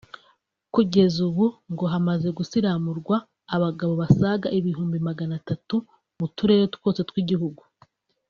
Kugeza 0.73 1.17
ubu 1.29 1.45
ngo 1.71 1.85
hamaze 1.93 2.27
gusiramurwa 2.37 3.15
abagabo 3.55 3.93
basaga 4.01 4.47
ibihumbi 4.59 4.97
magana 5.07 5.33
atatu 5.41 5.75
mu 6.17 6.25
turere 6.35 6.65
twose 6.75 7.01
tw’igihugu 7.11 7.61